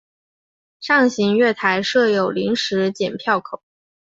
[0.79, 3.61] 上行月台设有临时剪票口。